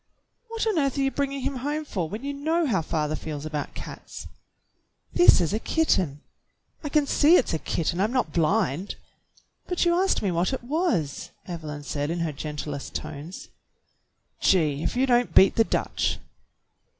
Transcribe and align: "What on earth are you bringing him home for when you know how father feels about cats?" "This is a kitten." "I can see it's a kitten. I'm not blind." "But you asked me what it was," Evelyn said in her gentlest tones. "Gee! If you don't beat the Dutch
"What 0.47 0.65
on 0.65 0.79
earth 0.79 0.97
are 0.97 1.01
you 1.01 1.11
bringing 1.11 1.41
him 1.41 1.57
home 1.57 1.85
for 1.85 2.09
when 2.09 2.23
you 2.23 2.33
know 2.33 2.65
how 2.65 2.81
father 2.81 3.15
feels 3.15 3.45
about 3.45 3.75
cats?" 3.75 4.25
"This 5.13 5.39
is 5.39 5.53
a 5.53 5.59
kitten." 5.59 6.21
"I 6.83 6.89
can 6.89 7.05
see 7.05 7.35
it's 7.35 7.53
a 7.53 7.59
kitten. 7.59 8.01
I'm 8.01 8.11
not 8.11 8.33
blind." 8.33 8.95
"But 9.67 9.85
you 9.85 9.93
asked 9.93 10.23
me 10.23 10.31
what 10.31 10.53
it 10.53 10.63
was," 10.63 11.29
Evelyn 11.47 11.83
said 11.83 12.09
in 12.09 12.21
her 12.21 12.31
gentlest 12.31 12.95
tones. 12.95 13.49
"Gee! 14.39 14.81
If 14.81 14.95
you 14.95 15.05
don't 15.05 15.35
beat 15.35 15.53
the 15.55 15.63
Dutch 15.63 16.17